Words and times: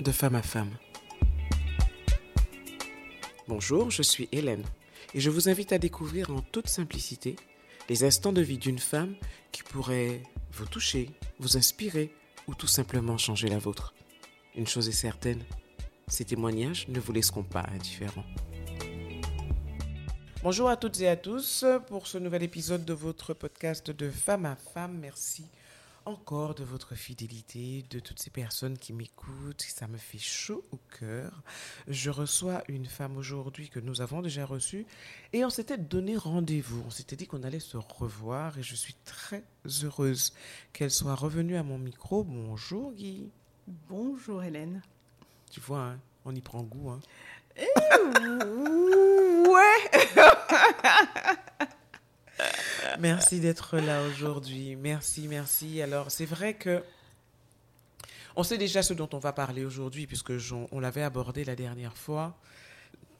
de 0.00 0.12
femme 0.12 0.36
à 0.36 0.42
femme. 0.42 0.70
Bonjour, 3.48 3.90
je 3.90 4.02
suis 4.02 4.28
Hélène 4.30 4.64
et 5.14 5.20
je 5.20 5.30
vous 5.30 5.48
invite 5.48 5.72
à 5.72 5.78
découvrir 5.78 6.30
en 6.30 6.40
toute 6.40 6.68
simplicité 6.68 7.36
les 7.88 8.04
instants 8.04 8.32
de 8.32 8.42
vie 8.42 8.58
d'une 8.58 8.78
femme 8.78 9.14
qui 9.50 9.62
pourrait 9.62 10.22
vous 10.52 10.66
toucher, 10.66 11.10
vous 11.40 11.56
inspirer 11.56 12.14
ou 12.46 12.54
tout 12.54 12.66
simplement 12.66 13.18
changer 13.18 13.48
la 13.48 13.58
vôtre. 13.58 13.94
Une 14.54 14.66
chose 14.66 14.88
est 14.88 14.92
certaine, 14.92 15.42
ces 16.06 16.24
témoignages 16.24 16.86
ne 16.88 17.00
vous 17.00 17.12
laisseront 17.12 17.42
pas 17.42 17.66
indifférents. 17.74 18.26
Bonjour 20.42 20.68
à 20.68 20.76
toutes 20.76 21.00
et 21.00 21.08
à 21.08 21.16
tous 21.16 21.64
pour 21.88 22.06
ce 22.06 22.18
nouvel 22.18 22.44
épisode 22.44 22.84
de 22.84 22.92
votre 22.92 23.34
podcast 23.34 23.90
de 23.90 24.10
femme 24.10 24.44
à 24.46 24.54
femme. 24.54 24.98
Merci 25.00 25.46
encore 26.08 26.54
de 26.54 26.64
votre 26.64 26.94
fidélité, 26.94 27.84
de 27.90 28.00
toutes 28.00 28.18
ces 28.18 28.30
personnes 28.30 28.78
qui 28.78 28.94
m'écoutent. 28.94 29.60
Ça 29.60 29.86
me 29.86 29.98
fait 29.98 30.18
chaud 30.18 30.64
au 30.72 30.78
cœur. 30.98 31.42
Je 31.86 32.10
reçois 32.10 32.62
une 32.68 32.86
femme 32.86 33.18
aujourd'hui 33.18 33.68
que 33.68 33.78
nous 33.78 34.00
avons 34.00 34.22
déjà 34.22 34.46
reçue 34.46 34.86
et 35.34 35.44
on 35.44 35.50
s'était 35.50 35.76
donné 35.76 36.16
rendez-vous. 36.16 36.82
On 36.86 36.90
s'était 36.90 37.16
dit 37.16 37.26
qu'on 37.26 37.42
allait 37.42 37.60
se 37.60 37.76
revoir 37.76 38.58
et 38.58 38.62
je 38.62 38.74
suis 38.74 38.94
très 39.04 39.44
heureuse 39.84 40.32
qu'elle 40.72 40.90
soit 40.90 41.14
revenue 41.14 41.56
à 41.56 41.62
mon 41.62 41.78
micro. 41.78 42.24
Bonjour 42.24 42.92
Guy. 42.92 43.28
Bonjour 43.88 44.42
Hélène. 44.42 44.80
Tu 45.50 45.60
vois, 45.60 45.82
hein, 45.82 46.00
on 46.24 46.34
y 46.34 46.40
prend 46.40 46.62
goût. 46.62 46.90
Hein. 46.90 47.00
ouais. 49.50 49.90
Merci 53.00 53.38
d'être 53.38 53.78
là 53.78 54.02
aujourd'hui. 54.02 54.74
Merci, 54.74 55.28
merci. 55.28 55.80
Alors, 55.80 56.10
c'est 56.10 56.24
vrai 56.24 56.54
que 56.54 56.82
on 58.34 58.42
sait 58.42 58.58
déjà 58.58 58.82
ce 58.82 58.92
dont 58.92 59.08
on 59.12 59.18
va 59.18 59.32
parler 59.32 59.64
aujourd'hui, 59.64 60.08
puisque 60.08 60.32
on 60.72 60.80
l'avait 60.80 61.02
abordé 61.02 61.44
la 61.44 61.54
dernière 61.54 61.96
fois, 61.96 62.36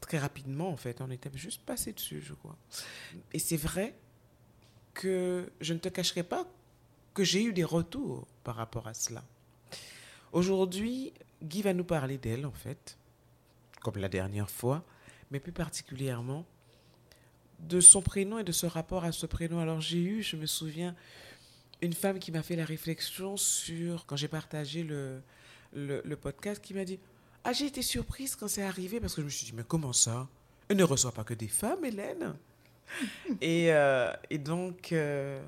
très 0.01 0.19
rapidement 0.19 0.71
en 0.71 0.77
fait. 0.77 1.01
On 1.01 1.11
était 1.11 1.31
juste 1.35 1.63
passé 1.63 1.93
dessus, 1.93 2.21
je 2.23 2.35
crois. 2.35 2.57
Et 3.33 3.39
c'est 3.39 3.57
vrai 3.57 3.95
que 4.95 5.51
je 5.61 5.75
ne 5.75 5.79
te 5.79 5.89
cacherai 5.89 6.25
pas 6.25 6.45
que 7.15 7.23
j'ai 7.23 7.45
eu 7.45 7.53
des 7.53 7.65
retours 7.65 8.27
par 8.43 8.57
rapport 8.57 8.89
à 8.89 8.95
cela. 8.95 9.23
Aujourd'hui, 10.33 11.13
Guy 11.43 11.63
va 11.63 11.73
nous 11.73 11.85
parler 11.85 12.19
d'elle, 12.19 12.47
en 12.47 12.53
fait, 12.53 12.99
comme 13.81 13.97
la 13.97 14.09
dernière 14.09 14.51
fois, 14.51 14.85
mais 15.31 15.39
plus 15.39 15.53
particulièrement 15.53 16.45
de 17.61 17.81
son 17.81 18.03
prénom 18.03 18.39
et 18.39 18.45
de 18.45 18.53
ce 18.53 18.67
rapport 18.67 19.05
à 19.05 19.13
ce 19.13 19.27
prénom. 19.27 19.59
Alors 19.61 19.81
j'ai 19.81 20.03
eu, 20.03 20.23
je 20.23 20.37
me 20.37 20.47
souviens, 20.47 20.95
une 21.83 21.93
femme 21.93 22.19
qui 22.19 22.33
m'a 22.33 22.43
fait 22.43 22.57
la 22.57 22.65
réflexion 22.65 23.37
sur, 23.37 24.07
quand 24.07 24.17
j'ai 24.17 24.29
partagé 24.29 24.83
le, 24.83 25.23
le, 25.73 26.17
podcast, 26.17 26.63
qui 26.63 26.75
m'a 26.75 26.85
dit, 26.85 26.99
ah 27.45 27.53
j'ai 27.53 27.67
été 27.67 27.83
surprise 27.83 28.37
quand 28.37 28.49
c'est 28.49 28.63
arrivé, 28.63 29.01
parce 29.01 29.15
que 29.15 29.21
je 29.21 29.27
me 29.27 29.31
suis 29.31 29.47
dit, 29.47 29.53
mais 29.55 29.65
comment 29.67 29.93
ça? 29.93 30.29
Elle 30.69 30.77
ne 30.77 30.85
reçoit 30.85 31.13
pas 31.13 31.25
que 31.25 31.35
des 31.35 31.49
femmes, 31.49 31.85
Hélène? 31.85 32.35
Et, 33.41 33.73
euh, 33.73 34.13
et, 34.31 34.39
donc, 34.39 34.93
euh, 34.93 35.43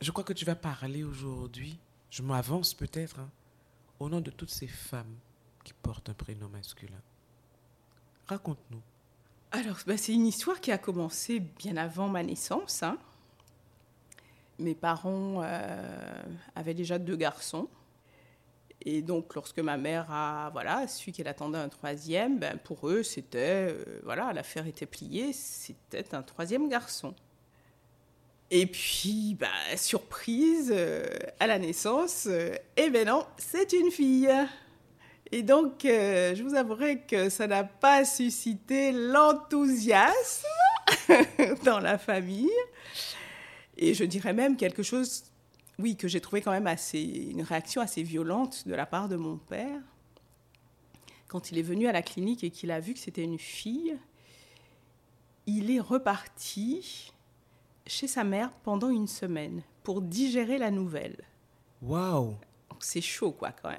je 0.00 0.10
crois 0.10 0.24
que 0.24 0.32
tu 0.32 0.44
vas 0.44 0.54
parler 0.54 1.02
aujourd'hui, 1.02 1.78
je 2.10 2.22
m'avance 2.22 2.74
peut-être, 2.74 3.18
hein, 3.20 3.30
au 3.98 4.08
nom 4.08 4.20
de 4.20 4.30
toutes 4.30 4.50
ces 4.50 4.68
femmes 4.68 5.16
qui 5.64 5.72
portent 5.72 6.08
un 6.08 6.14
prénom 6.14 6.48
masculin. 6.48 7.00
Raconte-nous. 8.26 8.82
Alors, 9.50 9.76
bah, 9.86 9.96
c'est 9.96 10.12
une 10.12 10.26
histoire 10.26 10.60
qui 10.60 10.70
a 10.72 10.78
commencé 10.78 11.40
bien 11.40 11.78
avant 11.78 12.08
ma 12.08 12.22
naissance. 12.22 12.82
Hein. 12.82 12.98
Mes 14.58 14.74
parents 14.74 15.40
euh, 15.42 16.22
avaient 16.54 16.74
déjà 16.74 16.98
deux 16.98 17.16
garçons. 17.16 17.68
Et 18.82 19.00
donc, 19.00 19.34
lorsque 19.34 19.58
ma 19.58 19.78
mère 19.78 20.06
a 20.10 20.50
voilà, 20.52 20.86
su 20.86 21.12
qu'elle 21.12 21.28
attendait 21.28 21.58
un 21.58 21.70
troisième, 21.70 22.38
ben, 22.38 22.58
pour 22.58 22.88
eux, 22.90 23.02
c'était, 23.02 23.72
euh, 23.72 24.00
voilà, 24.04 24.32
l'affaire 24.34 24.66
était 24.66 24.86
pliée, 24.86 25.32
c'était 25.32 26.14
un 26.14 26.22
troisième 26.22 26.68
garçon. 26.68 27.14
Et 28.50 28.66
puis, 28.66 29.34
bah, 29.34 29.76
surprise, 29.76 30.70
euh, 30.74 31.06
à 31.40 31.46
la 31.46 31.58
naissance, 31.58 32.28
eh 32.76 32.90
ben 32.90 33.06
non, 33.06 33.26
c'est 33.38 33.72
une 33.72 33.90
fille. 33.90 34.30
Et 35.30 35.42
donc, 35.42 35.84
euh, 35.84 36.34
je 36.34 36.42
vous 36.42 36.54
avouerai 36.54 37.00
que 37.00 37.28
ça 37.28 37.46
n'a 37.46 37.64
pas 37.64 38.04
suscité 38.04 38.92
l'enthousiasme 38.92 40.46
dans 41.64 41.80
la 41.80 41.98
famille. 41.98 42.50
Et 43.76 43.94
je 43.94 44.04
dirais 44.04 44.32
même 44.32 44.56
quelque 44.56 44.82
chose, 44.82 45.24
oui, 45.78 45.96
que 45.96 46.08
j'ai 46.08 46.20
trouvé 46.20 46.40
quand 46.40 46.50
même 46.50 46.66
assez, 46.66 47.00
une 47.00 47.42
réaction 47.42 47.82
assez 47.82 48.02
violente 48.02 48.66
de 48.66 48.74
la 48.74 48.86
part 48.86 49.08
de 49.08 49.16
mon 49.16 49.36
père. 49.36 49.80
Quand 51.28 51.52
il 51.52 51.58
est 51.58 51.62
venu 51.62 51.86
à 51.86 51.92
la 51.92 52.02
clinique 52.02 52.42
et 52.42 52.50
qu'il 52.50 52.70
a 52.70 52.80
vu 52.80 52.94
que 52.94 53.00
c'était 53.00 53.22
une 53.22 53.38
fille, 53.38 53.98
il 55.46 55.70
est 55.70 55.80
reparti 55.80 57.12
chez 57.86 58.06
sa 58.06 58.24
mère 58.24 58.50
pendant 58.64 58.88
une 58.88 59.06
semaine 59.06 59.62
pour 59.82 60.00
digérer 60.00 60.56
la 60.56 60.70
nouvelle. 60.70 61.22
Waouh 61.82 62.34
C'est 62.80 63.02
chaud, 63.02 63.32
quoi, 63.32 63.52
quand 63.52 63.68
même. 63.68 63.78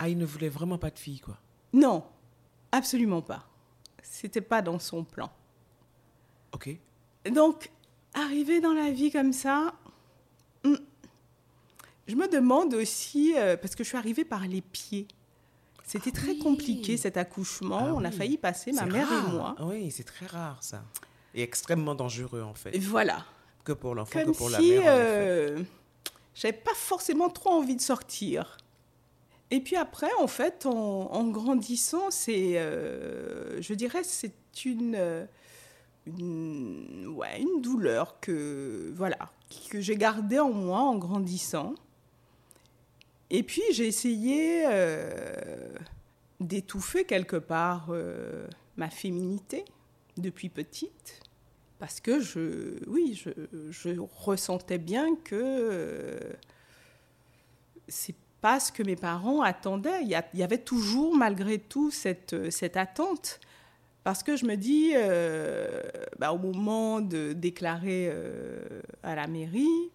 Ah, 0.00 0.08
il 0.08 0.16
ne 0.16 0.24
voulait 0.24 0.48
vraiment 0.48 0.78
pas 0.78 0.90
de 0.90 0.98
fille, 0.98 1.18
quoi. 1.18 1.36
Non, 1.72 2.04
absolument 2.70 3.20
pas. 3.20 3.48
C'était 4.00 4.40
pas 4.40 4.62
dans 4.62 4.78
son 4.78 5.02
plan. 5.02 5.30
Ok. 6.52 6.70
Donc, 7.30 7.70
arriver 8.14 8.60
dans 8.60 8.72
la 8.72 8.92
vie 8.92 9.10
comme 9.10 9.32
ça, 9.32 9.74
hmm, 10.62 10.76
je 12.06 12.14
me 12.14 12.28
demande 12.28 12.74
aussi, 12.74 13.34
euh, 13.36 13.56
parce 13.56 13.74
que 13.74 13.82
je 13.82 13.88
suis 13.88 13.98
arrivée 13.98 14.24
par 14.24 14.46
les 14.46 14.62
pieds. 14.62 15.08
C'était 15.84 16.12
très 16.12 16.36
ah 16.38 16.42
compliqué 16.42 16.96
cet 16.96 17.16
accouchement. 17.16 17.80
Ah 17.80 17.94
On 17.94 18.04
a 18.04 18.12
failli 18.12 18.38
passer, 18.38 18.70
ma 18.72 18.86
mère 18.86 19.08
et 19.10 19.32
moi. 19.32 19.56
Ah 19.58 19.66
oui, 19.66 19.90
c'est 19.90 20.04
très 20.04 20.26
rare 20.26 20.62
ça. 20.62 20.84
Et 21.34 21.42
extrêmement 21.42 21.94
dangereux 21.94 22.42
en 22.42 22.54
fait. 22.54 22.78
voilà. 22.78 23.24
Que 23.64 23.72
pour 23.72 23.96
l'enfant, 23.96 24.22
que 24.22 24.30
pour 24.30 24.48
la 24.48 24.60
mère. 24.60 24.82
Euh, 24.86 25.62
J'avais 26.34 26.56
pas 26.56 26.74
forcément 26.74 27.30
trop 27.30 27.50
envie 27.50 27.74
de 27.74 27.80
sortir. 27.80 28.58
Et 29.50 29.60
puis 29.60 29.76
après, 29.76 30.10
en 30.20 30.26
fait, 30.26 30.66
en, 30.66 31.26
grandissant, 31.28 32.10
c'est, 32.10 32.58
euh, 32.58 33.60
je 33.62 33.72
dirais, 33.72 34.04
c'est 34.04 34.34
une, 34.64 35.26
une, 36.06 37.06
ouais, 37.16 37.40
une 37.40 37.62
douleur 37.62 38.20
que, 38.20 38.92
voilà, 38.94 39.32
que 39.70 39.80
j'ai 39.80 39.96
gardée 39.96 40.38
en 40.38 40.52
moi 40.52 40.80
en 40.80 40.96
grandissant. 40.98 41.74
Et 43.30 43.42
puis 43.42 43.62
j'ai 43.72 43.86
essayé 43.86 44.64
euh, 44.66 45.68
d'étouffer 46.40 47.04
quelque 47.04 47.36
part 47.36 47.88
euh, 47.90 48.46
ma 48.76 48.90
féminité 48.90 49.64
depuis 50.18 50.50
petite, 50.50 51.20
parce 51.78 52.00
que 52.00 52.20
je, 52.20 52.84
oui, 52.86 53.14
je, 53.14 53.30
je 53.70 53.98
ressentais 53.98 54.78
bien 54.78 55.14
que 55.16 56.18
c'est 57.86 58.14
pas 58.40 58.60
ce 58.60 58.72
que 58.72 58.82
mes 58.82 58.96
parents 58.96 59.42
attendaient. 59.42 60.02
Il 60.02 60.08
y, 60.08 60.42
avait 60.42 60.58
toujours, 60.58 61.16
malgré 61.16 61.58
tout, 61.58 61.90
cette, 61.90 62.32
euh, 62.32 62.50
cette 62.50 62.76
attente. 62.76 63.40
Parce 64.04 64.22
que 64.22 64.36
je 64.36 64.46
me 64.46 64.56
dis, 64.56 64.92
euh, 64.94 65.82
bah, 66.18 66.32
au 66.32 66.38
moment 66.38 67.00
de 67.00 67.32
déclarer 67.32 68.08
euh, 68.10 68.80
à 69.02 69.14
la 69.14 69.26
mairie, 69.26 69.90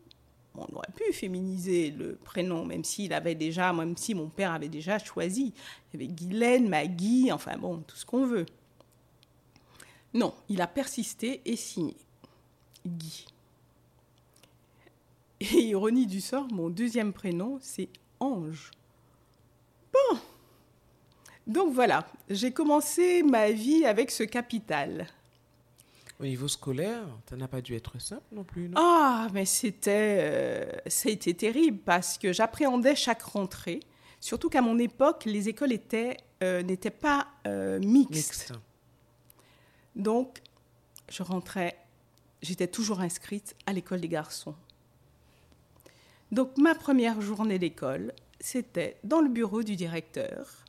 on 0.55 0.67
aurait 0.75 0.91
pu 0.95 1.11
féminiser 1.13 1.91
le 1.91 2.15
prénom, 2.15 2.65
même 2.65 2.83
s'il 2.83 3.13
avait 3.13 3.33
déjà, 3.33 3.73
même 3.73 3.97
si 3.97 4.13
mon 4.13 4.27
père 4.27 4.51
avait 4.51 4.69
déjà 4.69 4.99
choisi. 4.99 5.53
Il 5.93 6.01
y 6.01 6.03
avait 6.03 6.13
Guylaine, 6.13 6.69
Maggie, 6.69 7.31
enfin 7.31 7.57
bon, 7.57 7.77
tout 7.87 7.95
ce 7.95 8.05
qu'on 8.05 8.25
veut. 8.25 8.45
Non, 10.13 10.35
il 10.49 10.61
a 10.61 10.67
persisté 10.67 11.41
et 11.45 11.55
signé. 11.55 11.95
Guy. 12.85 13.25
Et 15.39 15.61
ironie 15.63 16.05
du 16.05 16.21
sort, 16.21 16.47
mon 16.51 16.69
deuxième 16.69 17.13
prénom, 17.13 17.57
c'est 17.61 17.89
ange. 18.23 18.71
Bon. 19.91 20.17
Donc 21.45 21.73
voilà, 21.73 22.07
j'ai 22.29 22.51
commencé 22.51 23.21
ma 23.21 23.51
vie 23.51 23.85
avec 23.85 24.11
ce 24.11 24.23
capital. 24.23 25.07
Au 26.19 26.25
niveau 26.25 26.47
scolaire, 26.47 27.05
ça 27.29 27.35
n'a 27.35 27.47
pas 27.47 27.59
dû 27.61 27.75
être 27.75 27.99
simple 27.99 28.23
non 28.31 28.43
plus, 28.43 28.69
non? 28.69 28.75
Ah, 28.77 29.27
mais 29.33 29.45
c'était, 29.45 30.19
euh, 30.21 30.71
c'était 30.87 31.33
terrible 31.33 31.79
parce 31.79 32.17
que 32.17 32.31
j'appréhendais 32.31 32.95
chaque 32.95 33.23
rentrée. 33.23 33.81
Surtout 34.21 34.49
qu'à 34.49 34.61
mon 34.61 34.79
époque, 34.79 35.25
les 35.25 35.49
écoles 35.49 35.73
étaient, 35.73 36.15
euh, 36.41 36.63
n'étaient 36.63 36.91
pas 36.91 37.27
euh, 37.45 37.79
mixtes. 37.79 38.53
Donc, 39.97 40.41
je 41.09 41.23
rentrais, 41.23 41.77
j'étais 42.41 42.67
toujours 42.67 43.01
inscrite 43.01 43.55
à 43.65 43.73
l'école 43.73 43.99
des 43.99 44.07
garçons. 44.07 44.55
Donc 46.33 46.57
ma 46.57 46.73
première 46.73 47.21
journée 47.21 47.59
d'école, 47.59 48.11
c'était 48.39 48.97
dans 49.03 49.21
le 49.21 49.29
bureau 49.29 49.61
du 49.61 49.75
directeur. 49.75 50.65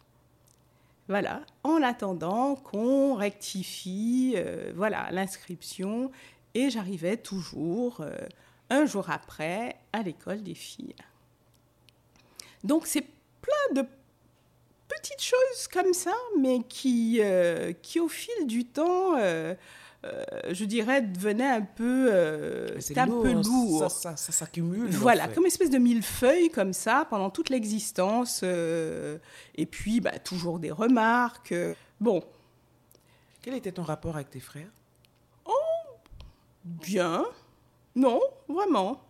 Voilà, 1.08 1.40
en 1.62 1.82
attendant 1.82 2.54
qu'on 2.54 3.14
rectifie 3.14 4.34
euh, 4.36 4.72
voilà 4.76 5.08
l'inscription 5.10 6.10
et 6.52 6.68
j'arrivais 6.68 7.16
toujours 7.16 8.02
euh, 8.02 8.14
un 8.68 8.84
jour 8.84 9.08
après 9.08 9.76
à 9.94 10.02
l'école 10.02 10.42
des 10.42 10.54
filles. 10.54 10.96
Donc 12.62 12.86
c'est 12.86 13.06
plein 13.40 13.82
de 13.82 13.88
petites 14.86 15.22
choses 15.22 15.68
comme 15.72 15.94
ça, 15.94 16.12
mais 16.38 16.62
qui, 16.68 17.20
euh, 17.22 17.72
au 18.02 18.08
fil 18.08 18.46
du 18.46 18.66
temps, 18.66 19.14
je 20.50 20.64
dirais, 20.64 21.02
devenaient 21.02 21.48
un 21.50 21.62
peu, 21.62 22.08
euh, 22.12 22.78
un 22.96 23.06
peu 23.06 23.28
hein, 23.28 23.42
lourd. 23.44 23.78
Ça, 23.80 23.88
ça, 23.88 24.16
ça 24.16 24.32
s'accumule. 24.32 24.88
en 24.88 24.98
Voilà, 24.98 25.28
fait. 25.28 25.34
comme 25.34 25.44
une 25.44 25.48
espèce 25.48 25.70
de 25.70 25.78
millefeuille 25.78 26.50
comme 26.50 26.72
ça 26.72 27.06
pendant 27.08 27.30
toute 27.30 27.48
l'existence. 27.50 28.40
euh, 28.44 29.18
et 29.56 29.66
puis, 29.66 30.00
bah, 30.00 30.18
toujours 30.18 30.58
des 30.58 30.70
remarques. 30.70 31.52
euh. 31.52 31.74
Bon, 32.00 32.22
Quel 33.42 33.54
était 33.54 33.72
ton 33.72 33.82
rapport 33.82 34.14
avec 34.16 34.30
tes 34.30 34.40
frères? 34.40 34.68
Bien. 36.64 37.24
Non, 37.94 38.20
vraiment. 38.48 39.00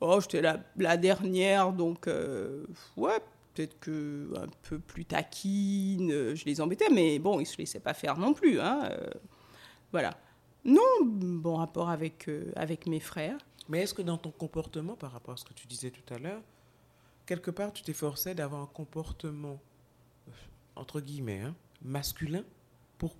Oh, 0.00 0.18
j'étais 0.20 0.40
la, 0.42 0.58
la 0.76 0.96
dernière, 0.96 1.72
donc 1.72 2.08
euh, 2.08 2.64
ouais, 2.96 3.18
peut-être 3.54 3.78
que 3.80 4.28
un 4.36 4.46
peu 4.68 4.78
plus 4.78 5.04
taquine, 5.04 6.10
euh, 6.10 6.34
je 6.34 6.44
les 6.46 6.60
embêtais, 6.60 6.88
mais 6.90 7.18
bon, 7.18 7.38
ils 7.38 7.46
se 7.46 7.56
laissaient 7.58 7.80
pas 7.80 7.94
faire 7.94 8.16
non 8.18 8.32
plus. 8.32 8.58
Hein, 8.60 8.88
euh, 8.90 9.10
voilà. 9.92 10.16
Non, 10.64 10.80
bon 11.02 11.56
rapport 11.56 11.88
avec, 11.88 12.28
euh, 12.28 12.52
avec 12.56 12.86
mes 12.86 13.00
frères. 13.00 13.38
Mais 13.68 13.80
est-ce 13.82 13.94
que 13.94 14.02
dans 14.02 14.18
ton 14.18 14.30
comportement, 14.30 14.94
par 14.96 15.12
rapport 15.12 15.34
à 15.34 15.36
ce 15.36 15.44
que 15.44 15.54
tu 15.54 15.66
disais 15.66 15.90
tout 15.90 16.14
à 16.14 16.18
l'heure, 16.18 16.42
quelque 17.26 17.50
part 17.50 17.72
tu 17.72 17.82
t'efforçais 17.82 18.34
d'avoir 18.34 18.62
un 18.62 18.66
comportement, 18.66 19.60
euh, 20.28 20.32
entre 20.76 21.00
guillemets, 21.00 21.40
hein, 21.40 21.54
masculin 21.82 22.44
pour 22.98 23.14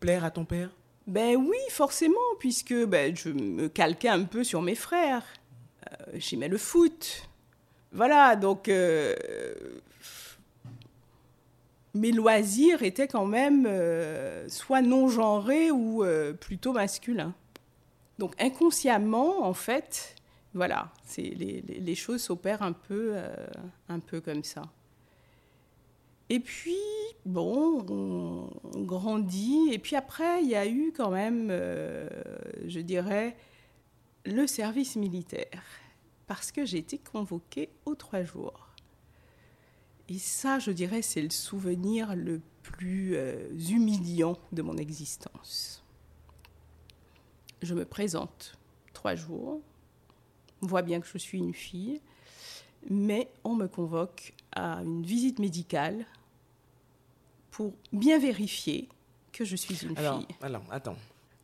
plaire 0.00 0.24
à 0.24 0.30
ton 0.30 0.44
père? 0.44 0.70
Ben 1.06 1.36
oui, 1.36 1.58
forcément, 1.70 2.16
puisque 2.38 2.74
ben, 2.86 3.16
je 3.16 3.30
me 3.30 3.68
calquais 3.68 4.08
un 4.08 4.24
peu 4.24 4.44
sur 4.44 4.62
mes 4.62 4.74
frères. 4.74 5.24
Euh, 5.86 6.12
J'aimais 6.14 6.48
le 6.48 6.58
foot. 6.58 7.28
Voilà, 7.92 8.36
donc 8.36 8.68
euh, 8.68 9.14
mes 11.94 12.12
loisirs 12.12 12.82
étaient 12.82 13.08
quand 13.08 13.26
même 13.26 13.66
euh, 13.66 14.48
soit 14.48 14.82
non 14.82 15.08
genrés 15.08 15.70
ou 15.70 16.04
euh, 16.04 16.32
plutôt 16.32 16.72
masculins. 16.72 17.34
Donc 18.18 18.34
inconsciemment, 18.40 19.42
en 19.44 19.54
fait, 19.54 20.14
voilà, 20.54 20.92
les, 21.16 21.62
les- 21.62 21.94
choses 21.94 22.22
s'opèrent 22.22 22.62
un 22.62 22.72
peu, 22.72 23.12
euh, 23.14 23.34
un 23.88 23.98
peu 23.98 24.20
comme 24.20 24.44
ça. 24.44 24.62
Et 26.28 26.38
puis, 26.38 26.76
bon, 27.26 27.84
on, 27.88 28.50
on 28.78 28.82
grandit. 28.82 29.70
Et 29.72 29.78
puis 29.78 29.96
après, 29.96 30.42
il 30.42 30.48
y 30.48 30.54
a 30.54 30.66
eu 30.66 30.92
quand 30.96 31.10
même, 31.10 31.48
je 32.66 32.78
dirais, 32.80 33.36
le 34.24 34.46
service 34.46 34.94
militaire. 34.96 35.62
Parce 36.28 36.52
que 36.52 36.64
j'ai 36.64 36.78
été 36.78 36.98
convoquée 36.98 37.70
aux 37.84 37.96
trois 37.96 38.22
jours. 38.22 38.68
Et 40.10 40.18
ça, 40.18 40.58
je 40.58 40.72
dirais, 40.72 41.02
c'est 41.02 41.22
le 41.22 41.30
souvenir 41.30 42.16
le 42.16 42.40
plus 42.62 43.14
euh, 43.14 43.48
humiliant 43.70 44.36
de 44.52 44.60
mon 44.60 44.76
existence. 44.76 45.84
Je 47.62 47.74
me 47.74 47.84
présente 47.84 48.58
trois 48.92 49.14
jours. 49.14 49.60
On 50.62 50.66
voit 50.66 50.82
bien 50.82 51.00
que 51.00 51.06
je 51.06 51.16
suis 51.16 51.38
une 51.38 51.54
fille. 51.54 52.00
Mais 52.88 53.30
on 53.44 53.54
me 53.54 53.68
convoque 53.68 54.32
à 54.52 54.82
une 54.82 55.04
visite 55.04 55.38
médicale 55.38 56.06
pour 57.50 57.74
bien 57.92 58.18
vérifier 58.18 58.88
que 59.32 59.44
je 59.44 59.54
suis 59.54 59.84
une 59.86 59.96
Alors, 59.96 60.18
fille. 60.18 60.28
alors, 60.42 60.62
attends. 60.70 60.96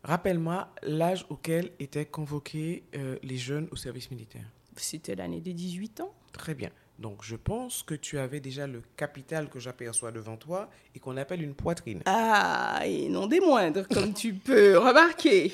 Rappelle-moi 0.02 0.68
l'âge 0.82 1.24
auquel 1.28 1.72
étaient 1.78 2.06
convoqués 2.06 2.84
euh, 2.94 3.18
les 3.22 3.36
jeunes 3.36 3.68
au 3.70 3.76
service 3.76 4.10
militaire. 4.10 4.46
C'était 4.76 5.14
l'année 5.14 5.40
des 5.40 5.52
18 5.52 6.00
ans. 6.00 6.12
Très 6.32 6.54
bien. 6.54 6.70
Donc, 6.98 7.22
je 7.22 7.36
pense 7.36 7.82
que 7.82 7.94
tu 7.94 8.18
avais 8.18 8.40
déjà 8.40 8.66
le 8.66 8.82
capital 8.96 9.50
que 9.50 9.60
j'aperçois 9.60 10.12
devant 10.12 10.36
toi 10.36 10.70
et 10.94 10.98
qu'on 10.98 11.16
appelle 11.18 11.42
une 11.42 11.54
poitrine. 11.54 12.02
Ah, 12.06 12.80
et 12.86 13.08
non 13.08 13.26
des 13.26 13.40
moindres, 13.40 13.86
comme 13.88 14.14
tu 14.14 14.32
peux 14.34 14.78
remarquer. 14.78 15.52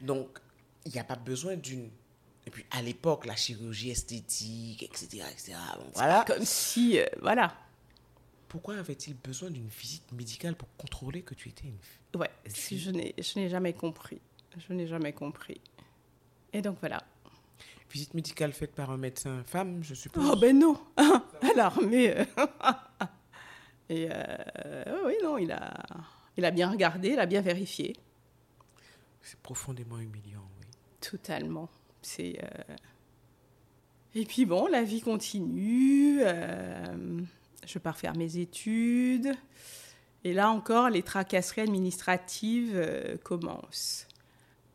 Donc, 0.00 0.38
il 0.84 0.92
n'y 0.92 0.98
a 0.98 1.04
pas 1.04 1.16
besoin 1.16 1.56
d'une. 1.56 1.88
Et 2.46 2.50
puis, 2.50 2.64
à 2.70 2.82
l'époque, 2.82 3.26
la 3.26 3.36
chirurgie 3.36 3.90
esthétique, 3.90 4.82
etc., 4.82 5.24
etc. 5.30 5.54
Bon, 5.78 5.86
voilà. 5.94 6.24
Comme 6.26 6.44
si, 6.44 6.98
euh, 6.98 7.06
voilà. 7.20 7.54
Pourquoi 8.48 8.76
avait-il 8.76 9.14
besoin 9.14 9.50
d'une 9.50 9.68
visite 9.68 10.10
médicale 10.12 10.54
pour 10.54 10.68
contrôler 10.76 11.22
que 11.22 11.34
tu 11.34 11.50
étais 11.50 11.66
une 11.66 11.78
fille? 11.80 12.20
Ouais, 12.20 12.30
si 12.46 12.78
je 12.78 12.90
n'ai 12.90 13.48
jamais 13.48 13.74
compris. 13.74 14.20
Je 14.56 14.72
n'ai 14.72 14.86
jamais 14.86 15.12
compris. 15.12 15.60
Et 16.52 16.62
donc 16.62 16.78
voilà. 16.80 17.02
Visite 17.90 18.12
médicale 18.14 18.52
faite 18.52 18.74
par 18.74 18.90
un 18.90 18.98
médecin 18.98 19.42
femme, 19.44 19.82
je 19.82 19.94
suppose. 19.94 20.28
Oh 20.30 20.36
ben 20.36 20.58
non, 20.58 20.78
à 20.96 21.54
l'armée. 21.56 22.14
euh. 22.18 22.24
Et 23.90 24.08
euh, 24.10 24.84
oh 24.88 25.06
oui, 25.06 25.14
non, 25.22 25.38
il 25.38 25.50
a, 25.50 25.72
il 26.36 26.44
a 26.44 26.50
bien 26.50 26.70
regardé, 26.70 27.08
il 27.10 27.18
a 27.18 27.24
bien 27.24 27.40
vérifié. 27.40 27.96
C'est 29.22 29.40
profondément 29.40 29.98
humiliant, 29.98 30.46
oui. 30.60 30.66
Totalement. 31.00 31.70
C'est. 32.02 32.38
euh, 32.42 32.74
Et 34.14 34.26
puis 34.26 34.44
bon, 34.44 34.66
la 34.66 34.82
vie 34.82 35.00
continue. 35.00 36.18
euh, 36.22 37.20
Je 37.66 37.78
pars 37.78 37.96
faire 37.96 38.14
mes 38.14 38.36
études. 38.36 39.32
Et 40.24 40.34
là 40.34 40.50
encore, 40.50 40.90
les 40.90 41.02
tracasseries 41.02 41.62
administratives 41.62 43.18
commencent. 43.24 44.06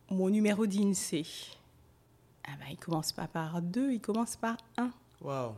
Mon 0.09 0.29
numéro 0.29 0.65
d'INSEE, 0.65 1.25
ah 2.45 2.51
ben, 2.59 2.67
il 2.71 2.77
commence 2.77 3.11
pas 3.11 3.27
par 3.27 3.61
deux, 3.61 3.91
il 3.91 4.01
commence 4.01 4.35
par 4.35 4.57
un. 4.77 4.91
Waouh. 5.21 5.53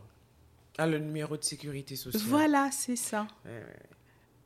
Ah, 0.78 0.86
le 0.86 0.98
numéro 0.98 1.36
de 1.36 1.42
sécurité 1.42 1.96
sociale. 1.96 2.22
Voilà, 2.26 2.70
c'est 2.70 2.96
ça. 2.96 3.26
Ouais, 3.44 3.50
ouais, 3.50 3.58
ouais. 3.58 3.96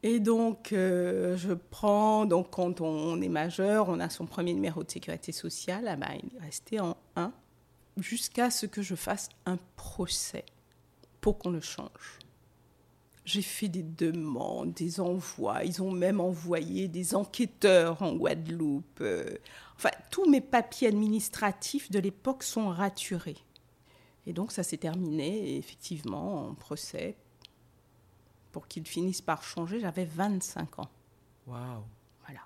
Et 0.02 0.19
donc, 0.19 0.72
euh, 0.72 1.37
je 1.37 1.52
prends, 1.52 2.25
donc 2.25 2.50
quand 2.50 2.81
on 2.81 3.20
est 3.20 3.28
majeur, 3.28 3.88
on 3.90 4.00
a 4.00 4.08
son 4.08 4.25
premier 4.25 4.54
numéro 4.54 4.82
de 4.82 4.90
sécurité 4.90 5.31
sociale, 5.31 5.87
ah 5.88 5.96
ben, 5.96 6.19
il 6.22 6.37
est 6.37 6.40
resté 6.40 6.81
en 6.81 6.96
1, 7.16 7.32
jusqu'à 7.98 8.50
ce 8.50 8.64
que 8.64 8.81
je 8.81 8.94
fasse 8.94 9.28
un 9.44 9.58
procès 9.76 10.46
pour 11.20 11.38
qu'on 11.38 11.50
le 11.50 11.60
change. 11.60 12.19
J'ai 13.25 13.43
fait 13.43 13.69
des 13.69 13.82
demandes, 13.82 14.72
des 14.72 14.99
envois, 15.00 15.62
ils 15.64 15.82
ont 15.82 15.93
même 15.93 16.20
envoyé 16.20 16.88
des 16.88 17.14
enquêteurs 17.14 18.00
en 18.02 18.14
Guadeloupe. 18.14 19.00
euh, 19.02 19.37
enfin, 19.76 19.90
tous 20.11 20.28
mes 20.28 20.40
papiers 20.40 20.88
administratifs 20.88 21.90
de 21.90 21.99
l'époque 21.99 22.43
sont 22.43 22.69
raturés. 22.70 23.37
Et 24.26 24.32
donc, 24.32 24.52
ça 24.52 24.62
s'est 24.62 24.78
terminé, 24.78 25.50
et 25.50 25.56
effectivement, 25.58 26.49
en 26.49 26.55
procès 26.55 27.17
pour 28.52 28.66
qu'ils 28.66 28.87
finissent 28.87 29.23
par 29.23 29.42
changer, 29.42 29.80
j'avais 29.80 30.04
25 30.06 30.78
ans. 30.80 30.90
Waouh. 31.47 31.83
Voilà. 32.25 32.40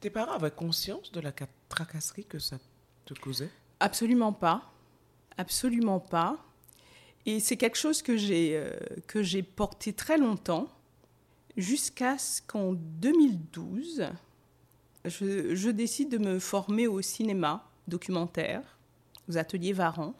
Tes- 0.00 0.10
parents 0.10 0.32
avaient 0.32 0.50
conscience 0.50 1.12
de 1.12 1.20
la 1.20 1.32
ca- 1.38 1.46
tracasserie 1.68 2.24
que 2.24 2.38
ça 2.38 2.58
te 3.04 3.14
causait? 3.14 3.50
Absolument 3.80 4.32
pas. 4.32 4.72
Absolument 5.36 6.00
pas. 6.00 6.38
Et 7.26 7.40
c'est 7.40 7.56
quelque 7.56 7.78
chose 7.78 8.02
que 8.02 8.16
j'ai 8.16 8.56
euh, 8.56 8.70
que 9.06 9.22
j'ai 9.22 9.42
porté 9.42 9.92
très 9.92 10.18
longtemps, 10.18 10.68
jusqu'à 11.56 12.18
ce 12.18 12.42
qu'en 12.42 12.72
2012, 12.72 14.08
je, 15.04 15.54
je 15.54 15.70
décide 15.70 16.10
de 16.10 16.18
me 16.18 16.38
former 16.38 16.86
au 16.86 17.00
cinéma 17.00 17.66
documentaire, 17.88 18.78
aux 19.28 19.38
ateliers 19.38 19.72
Varan. 19.72 20.14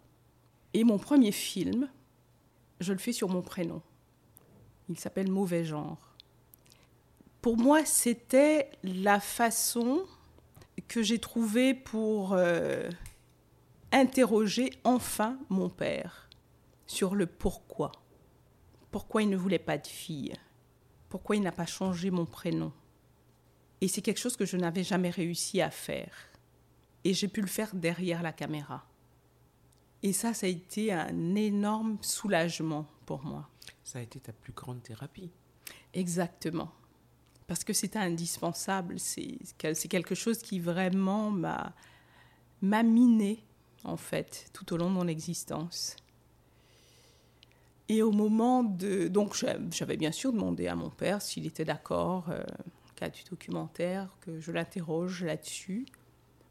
Et 0.72 0.84
mon 0.84 0.98
premier 0.98 1.32
film, 1.32 1.88
je 2.80 2.92
le 2.92 2.98
fais 2.98 3.12
sur 3.12 3.28
mon 3.28 3.42
prénom. 3.42 3.82
Il 4.88 4.98
s'appelle 4.98 5.30
Mauvais 5.30 5.64
genre. 5.64 6.14
Pour 7.40 7.56
moi, 7.56 7.84
c'était 7.84 8.70
la 8.82 9.20
façon 9.20 10.04
que 10.88 11.02
j'ai 11.02 11.18
trouvée 11.18 11.74
pour 11.74 12.32
euh, 12.32 12.88
interroger 13.92 14.70
enfin 14.84 15.38
mon 15.50 15.68
père 15.68 16.28
sur 16.86 17.14
le 17.14 17.26
pourquoi. 17.26 17.92
Pourquoi 18.90 19.22
il 19.22 19.30
ne 19.30 19.36
voulait 19.36 19.58
pas 19.58 19.78
de 19.78 19.86
fille 19.86 20.34
Pourquoi 21.08 21.36
il 21.36 21.42
n'a 21.42 21.52
pas 21.52 21.66
changé 21.66 22.10
mon 22.10 22.26
prénom 22.26 22.72
Et 23.80 23.88
c'est 23.88 24.02
quelque 24.02 24.20
chose 24.20 24.36
que 24.36 24.46
je 24.46 24.56
n'avais 24.56 24.84
jamais 24.84 25.10
réussi 25.10 25.60
à 25.60 25.70
faire. 25.70 26.14
Et 27.04 27.12
j'ai 27.12 27.28
pu 27.28 27.40
le 27.40 27.46
faire 27.46 27.74
derrière 27.74 28.22
la 28.22 28.32
caméra. 28.32 28.86
Et 30.02 30.12
ça, 30.12 30.34
ça 30.34 30.46
a 30.46 30.50
été 30.50 30.92
un 30.92 31.34
énorme 31.34 31.98
soulagement 32.02 32.86
pour 33.06 33.24
moi. 33.24 33.48
Ça 33.82 33.98
a 33.98 34.02
été 34.02 34.20
ta 34.20 34.32
plus 34.32 34.52
grande 34.52 34.82
thérapie. 34.82 35.30
Exactement. 35.92 36.70
Parce 37.46 37.64
que 37.64 37.72
c'était 37.72 37.98
indispensable. 37.98 38.98
C'est 38.98 39.88
quelque 39.88 40.14
chose 40.14 40.38
qui 40.38 40.60
vraiment 40.60 41.30
m'a 41.30 42.82
miné, 42.82 43.44
en 43.82 43.96
fait, 43.96 44.50
tout 44.52 44.72
au 44.72 44.76
long 44.76 44.90
de 44.90 44.94
mon 44.94 45.08
existence. 45.08 45.96
Et 47.88 48.02
au 48.02 48.12
moment 48.12 48.62
de... 48.62 49.08
Donc, 49.08 49.34
j'a- 49.36 49.58
j'avais 49.70 49.96
bien 49.96 50.12
sûr 50.12 50.32
demandé 50.32 50.66
à 50.68 50.74
mon 50.74 50.88
père 50.90 51.20
s'il 51.20 51.46
était 51.46 51.64
d'accord, 51.66 52.26
euh, 52.30 52.42
cas 52.96 53.10
du 53.10 53.22
documentaire, 53.24 54.16
que 54.20 54.40
je 54.40 54.52
l'interroge 54.52 55.22
là-dessus. 55.24 55.84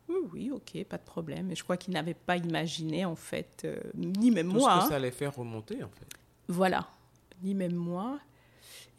Oui, 0.09 0.15
oui, 0.33 0.51
ok, 0.51 0.83
pas 0.85 0.97
de 0.97 1.03
problème. 1.03 1.49
Et 1.51 1.55
je 1.55 1.63
crois 1.63 1.77
qu'il 1.77 1.93
n'avait 1.93 2.13
pas 2.13 2.37
imaginé, 2.37 3.03
en 3.05 3.15
fait, 3.15 3.63
euh, 3.65 3.77
ni 3.95 4.29
même 4.31 4.49
Tout 4.51 4.59
moi. 4.59 4.77
ce 4.79 4.83
que 4.85 4.89
ça 4.91 4.95
allait 4.97 5.09
faire 5.11 5.35
remonter, 5.35 5.83
en 5.83 5.89
fait. 5.89 6.05
voilà, 6.49 6.87
ni 7.41 7.55
même 7.55 7.73
moi. 7.75 8.19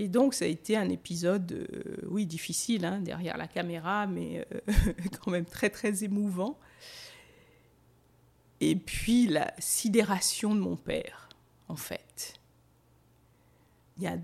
Et 0.01 0.09
donc, 0.09 0.35
ça 0.35 0.45
a 0.45 0.49
été 0.49 0.77
un 0.77 0.89
épisode, 0.89 1.53
euh, 1.53 1.97
oui, 2.09 2.27
difficile, 2.27 2.85
hein, 2.85 2.99
derrière 3.01 3.37
la 3.37 3.47
caméra, 3.47 4.09
mais 4.09 4.45
euh, 4.53 4.61
quand 5.25 5.31
même 5.31 5.45
très, 5.45 5.71
très 5.71 6.03
émouvant. 6.03 6.59
Et 8.61 8.75
puis, 8.77 9.27
la 9.29 9.53
sidération 9.59 10.55
de 10.55 10.61
mon 10.61 10.77
père, 10.77 11.24
en 11.69 11.77
fait. 11.77 12.41
Il 13.97 14.03
y 14.03 14.07
a 14.07 14.17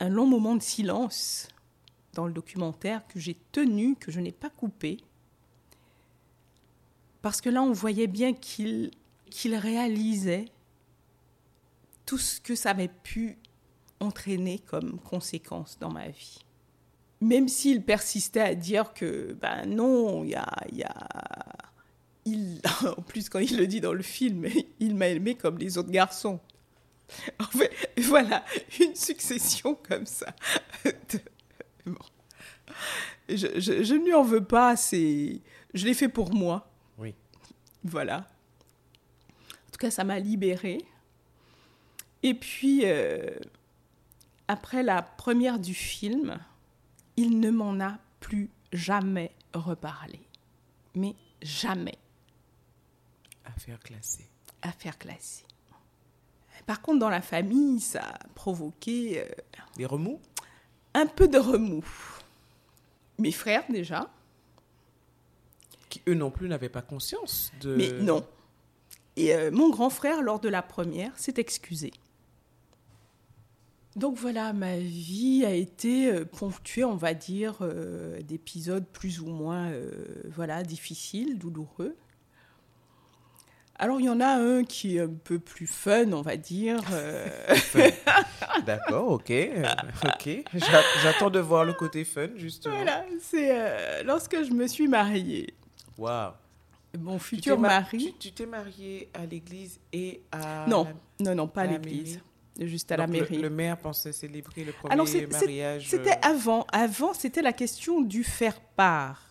un 0.00 0.08
long 0.08 0.26
moment 0.26 0.56
de 0.56 0.62
silence 0.62 1.48
dans 2.12 2.26
le 2.26 2.32
documentaire 2.32 3.06
que 3.06 3.20
j'ai 3.20 3.36
tenu, 3.52 3.96
que 3.96 4.10
je 4.10 4.20
n'ai 4.20 4.32
pas 4.32 4.50
coupé. 4.50 4.98
Parce 7.22 7.40
que 7.40 7.50
là, 7.50 7.62
on 7.62 7.72
voyait 7.72 8.06
bien 8.06 8.32
qu'il 8.32 8.90
réalisait 9.44 10.46
tout 12.06 12.18
ce 12.18 12.40
que 12.40 12.54
ça 12.54 12.70
avait 12.70 12.88
pu 12.88 13.36
entraîner 14.00 14.58
comme 14.58 14.98
conséquence 15.00 15.78
dans 15.78 15.90
ma 15.90 16.08
vie. 16.08 16.38
Même 17.20 17.48
s'il 17.48 17.82
persistait 17.82 18.40
à 18.40 18.54
dire 18.54 18.92
que, 18.92 19.36
ben 19.40 19.66
non, 19.66 20.24
il 20.24 20.30
y 20.30 20.34
a, 20.34 20.46
y 20.72 20.82
a... 20.82 21.08
Il, 22.24 22.60
en 22.96 23.02
plus, 23.02 23.28
quand 23.28 23.38
il 23.38 23.56
le 23.56 23.66
dit 23.66 23.80
dans 23.80 23.92
le 23.92 24.02
film, 24.02 24.46
il 24.80 24.94
m'a 24.94 25.08
aimé 25.08 25.34
comme 25.34 25.58
les 25.58 25.78
autres 25.78 25.90
garçons. 25.90 26.40
En 27.40 27.44
fait, 27.44 27.72
voilà, 27.98 28.44
une 28.80 28.94
succession 28.94 29.74
comme 29.74 30.06
ça. 30.06 30.34
Bon. 31.86 32.04
Je, 33.28 33.60
je, 33.60 33.84
je, 33.84 33.94
ne 33.94 34.06
lui 34.06 34.12
en 34.14 34.24
veux 34.24 34.42
pas, 34.42 34.74
c'est... 34.74 35.40
Je 35.72 35.84
l'ai 35.84 35.94
fait 35.94 36.08
pour 36.08 36.34
moi. 36.34 36.68
Oui. 36.98 37.14
Voilà. 37.84 38.26
En 39.48 39.70
tout 39.70 39.78
cas, 39.78 39.92
ça 39.92 40.02
m'a 40.02 40.18
libérée. 40.18 40.84
Et 42.24 42.34
puis, 42.34 42.80
euh, 42.84 43.38
après 44.48 44.82
la 44.82 45.02
première 45.02 45.60
du 45.60 45.74
film, 45.74 46.38
il 47.16 47.38
ne 47.38 47.50
m'en 47.50 47.78
a 47.80 47.98
plus 48.18 48.50
jamais 48.72 49.32
reparlé. 49.54 50.20
Mais 50.94 51.14
jamais. 51.42 51.98
Affaire 53.44 53.78
classée. 53.80 54.28
Affaire 54.62 54.98
classée. 54.98 55.44
Par 56.64 56.80
contre, 56.80 56.98
dans 56.98 57.10
la 57.10 57.20
famille, 57.20 57.80
ça 57.80 58.00
a 58.00 58.18
provoqué... 58.34 59.20
Euh, 59.20 59.26
Des 59.76 59.86
remous? 59.86 60.20
Un 60.94 61.06
peu 61.06 61.28
de 61.28 61.38
remous. 61.38 61.84
Mes 63.18 63.32
frères, 63.32 63.64
déjà. 63.68 64.10
Qui, 65.88 66.02
eux 66.08 66.14
non 66.14 66.30
plus, 66.30 66.48
n'avaient 66.48 66.68
pas 66.68 66.82
conscience 66.82 67.52
de... 67.60 67.76
Mais 67.76 67.92
non. 67.92 68.26
Et 69.16 69.34
euh, 69.34 69.50
mon 69.50 69.70
grand 69.70 69.90
frère, 69.90 70.22
lors 70.22 70.40
de 70.40 70.48
la 70.48 70.62
première, 70.62 71.18
s'est 71.18 71.34
excusé. 71.36 71.92
Donc 73.94 74.18
voilà, 74.18 74.52
ma 74.52 74.76
vie 74.76 75.44
a 75.46 75.54
été 75.54 76.12
euh, 76.12 76.26
ponctuée, 76.26 76.84
on 76.84 76.96
va 76.96 77.14
dire, 77.14 77.56
euh, 77.62 78.20
d'épisodes 78.20 78.84
plus 78.84 79.20
ou 79.20 79.26
moins 79.26 79.70
euh, 79.70 80.22
voilà, 80.28 80.62
difficiles, 80.62 81.38
douloureux. 81.38 81.96
Alors 83.78 84.00
il 84.00 84.06
y 84.06 84.08
en 84.08 84.20
a 84.20 84.28
un 84.28 84.64
qui 84.64 84.96
est 84.96 85.00
un 85.00 85.14
peu 85.22 85.38
plus 85.38 85.66
fun, 85.66 86.12
on 86.12 86.22
va 86.22 86.36
dire. 86.36 86.80
D'accord, 88.66 89.10
ok. 89.12 89.32
ok. 90.04 90.44
J'attends 91.02 91.30
de 91.30 91.40
voir 91.40 91.64
le 91.64 91.74
côté 91.74 92.04
fun, 92.04 92.28
justement. 92.36 92.74
Voilà, 92.74 93.04
c'est 93.20 94.02
lorsque 94.04 94.42
je 94.44 94.52
me 94.52 94.66
suis 94.66 94.88
mariée. 94.88 95.54
Waouh. 95.98 96.32
Mon 96.98 97.18
futur 97.18 97.58
mari. 97.58 98.14
Tu 98.18 98.32
t'es 98.32 98.46
mariée 98.46 99.10
à 99.12 99.26
l'église 99.26 99.78
et 99.92 100.22
à. 100.32 100.66
Non, 100.66 100.86
non, 101.20 101.34
non, 101.34 101.46
pas 101.46 101.62
à 101.62 101.66
l'église 101.66 102.20
juste 102.64 102.90
à 102.92 102.96
Donc 102.96 103.06
la 103.08 103.12
mairie. 103.12 103.36
Le, 103.36 103.42
le, 103.42 103.50
maire 103.50 103.76
pensait 103.76 104.12
célébrer 104.12 104.64
le 104.64 104.72
premier 104.72 104.94
Alors 104.94 105.06
mariage. 105.30 105.88
C'était 105.88 106.18
avant. 106.22 106.66
Avant, 106.72 107.12
c'était 107.12 107.42
la 107.42 107.52
question 107.52 108.00
du 108.00 108.24
faire 108.24 108.60
part. 108.60 109.25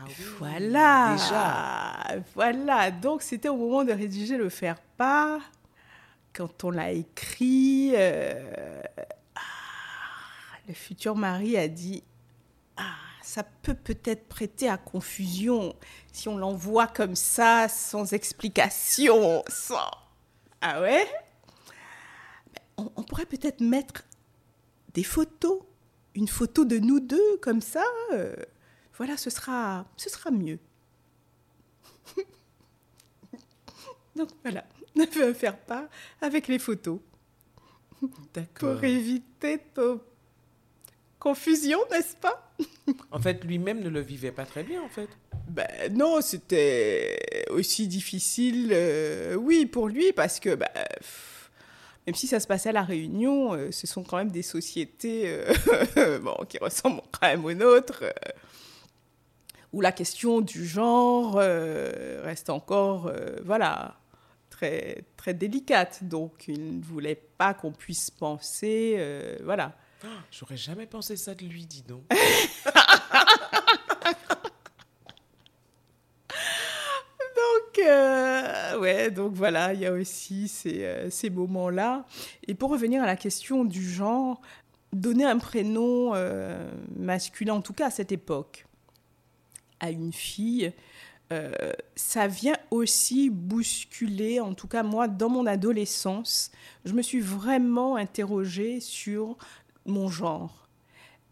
Ah 0.00 0.04
oui, 0.06 0.14
voilà. 0.38 1.16
Déjà. 1.16 2.20
Voilà. 2.34 2.90
Donc 2.90 3.22
c'était 3.22 3.48
au 3.48 3.56
moment 3.56 3.84
de 3.84 3.92
rédiger 3.92 4.36
le 4.36 4.48
faire 4.48 4.80
part. 4.96 5.40
Quand 6.32 6.64
on 6.64 6.70
l'a 6.70 6.92
écrit, 6.92 7.92
euh, 7.94 8.82
ah, 9.34 9.40
le 10.68 10.74
futur 10.74 11.16
mari 11.16 11.56
a 11.56 11.66
dit 11.68 12.04
Ah, 12.76 12.94
ça 13.22 13.42
peut 13.42 13.74
peut-être 13.74 14.28
prêter 14.28 14.68
à 14.68 14.76
confusion 14.76 15.74
si 16.12 16.28
on 16.28 16.36
l'envoie 16.36 16.86
comme 16.86 17.16
ça, 17.16 17.68
sans 17.68 18.12
explication, 18.12 19.42
sans. 19.48 19.90
Ah 20.60 20.80
ouais? 20.80 21.06
On, 22.76 22.92
on 22.94 23.02
pourrait 23.02 23.26
peut-être 23.26 23.60
mettre 23.60 24.04
des 24.94 25.02
photos, 25.02 25.60
une 26.14 26.28
photo 26.28 26.64
de 26.64 26.78
nous 26.78 27.00
deux 27.00 27.36
comme 27.42 27.60
ça. 27.60 27.84
Euh, 28.12 28.34
voilà, 28.98 29.16
ce 29.16 29.30
sera, 29.30 29.86
ce 29.96 30.10
sera 30.10 30.30
mieux. 30.30 30.58
Donc 34.16 34.28
voilà, 34.42 34.64
fait 35.10 35.22
un 35.22 35.34
faire 35.34 35.56
part 35.56 35.84
avec 36.20 36.48
les 36.48 36.58
photos. 36.58 36.98
D'accord. 38.34 38.74
Pour 38.74 38.84
éviter 38.84 39.60
toute 39.74 40.02
confusion, 41.18 41.78
n'est-ce 41.90 42.16
pas? 42.16 42.44
En 43.10 43.20
fait, 43.20 43.44
lui-même 43.44 43.80
ne 43.80 43.88
le 43.88 44.00
vivait 44.00 44.32
pas 44.32 44.44
très 44.44 44.62
bien, 44.62 44.82
en 44.82 44.88
fait. 44.88 45.08
Ben 45.48 45.92
non, 45.92 46.20
c'était 46.20 47.46
aussi 47.50 47.86
difficile, 47.86 48.70
euh, 48.72 49.34
oui, 49.34 49.66
pour 49.66 49.88
lui, 49.88 50.12
parce 50.12 50.40
que 50.40 50.54
ben, 50.54 50.68
même 52.06 52.14
si 52.14 52.26
ça 52.26 52.40
se 52.40 52.46
passait 52.46 52.70
à 52.70 52.72
La 52.72 52.82
Réunion, 52.82 53.54
euh, 53.54 53.70
ce 53.70 53.86
sont 53.86 54.02
quand 54.02 54.16
même 54.16 54.30
des 54.30 54.42
sociétés 54.42 55.24
euh, 55.96 56.18
bon, 56.18 56.36
qui 56.48 56.58
ressemblent 56.58 57.02
quand 57.12 57.26
même 57.26 57.44
aux 57.44 57.54
nôtres, 57.54 58.04
où 59.72 59.80
la 59.80 59.92
question 59.92 60.40
du 60.40 60.66
genre 60.66 61.34
reste 61.34 62.50
encore, 62.50 63.12
voilà, 63.44 63.96
très, 64.50 65.04
très 65.16 65.34
délicate. 65.34 66.04
Donc, 66.04 66.48
il 66.48 66.78
ne 66.78 66.82
voulait 66.82 67.20
pas 67.36 67.54
qu'on 67.54 67.72
puisse 67.72 68.10
penser, 68.10 68.98
voilà. 69.44 69.74
Oh, 70.04 70.08
J'aurais 70.30 70.56
jamais 70.56 70.86
pensé 70.86 71.16
ça 71.16 71.34
de 71.34 71.44
lui, 71.44 71.66
dis 71.66 71.82
donc. 71.82 72.02
donc, 77.68 77.78
euh, 77.84 78.78
ouais, 78.78 79.10
donc 79.10 79.32
voilà, 79.32 79.74
il 79.74 79.80
y 79.80 79.86
a 79.86 79.92
aussi 79.92 80.46
ces, 80.46 80.84
euh, 80.84 81.10
ces 81.10 81.30
moments-là. 81.30 82.04
Et 82.46 82.54
pour 82.54 82.70
revenir 82.70 83.02
à 83.02 83.06
la 83.06 83.16
question 83.16 83.64
du 83.64 83.82
genre, 83.88 84.40
donner 84.92 85.24
un 85.24 85.38
prénom 85.38 86.14
euh, 86.14 86.70
masculin, 86.96 87.54
en 87.54 87.60
tout 87.60 87.72
cas 87.72 87.86
à 87.86 87.90
cette 87.90 88.12
époque, 88.12 88.66
à 89.80 89.90
une 89.90 90.12
fille, 90.12 90.72
euh, 91.32 91.52
ça 91.94 92.26
vient 92.26 92.56
aussi 92.70 93.28
bousculer, 93.30 94.40
en 94.40 94.54
tout 94.54 94.66
cas 94.68 94.82
moi, 94.82 95.08
dans 95.08 95.28
mon 95.28 95.46
adolescence, 95.46 96.50
je 96.84 96.92
me 96.94 97.02
suis 97.02 97.20
vraiment 97.20 97.96
interrogée 97.96 98.80
sur 98.80 99.36
mon 99.86 100.08
genre. 100.08 100.68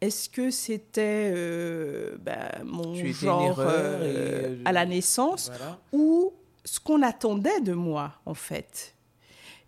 Est-ce 0.02 0.28
que 0.28 0.50
c'était 0.50 1.32
euh, 1.34 2.16
ben, 2.20 2.50
mon 2.64 2.94
genre 3.06 3.56
euh, 3.60 4.58
et- 4.62 4.66
à 4.66 4.72
la 4.72 4.84
naissance 4.84 5.48
Voilà. 5.48 5.78
ou 5.92 6.32
ce 6.64 6.78
qu'on 6.80 7.00
attendait 7.02 7.60
de 7.60 7.72
moi, 7.72 8.12
en 8.26 8.34
fait? 8.34 8.94